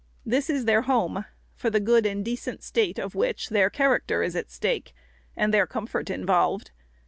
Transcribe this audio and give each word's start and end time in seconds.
This 0.25 0.49
is 0.49 0.65
their 0.65 0.81
home, 0.81 1.25
for 1.53 1.69
the 1.69 1.79
good 1.79 2.07
and 2.07 2.25
decent 2.25 2.63
state 2.63 2.97
of 2.97 3.13
which, 3.13 3.49
their 3.49 3.69
char 3.69 3.99
acter 4.01 4.25
is 4.25 4.35
at 4.35 4.49
stake, 4.49 4.95
and 5.37 5.53
their 5.53 5.67
comfort 5.67 6.09
involved. 6.09 6.71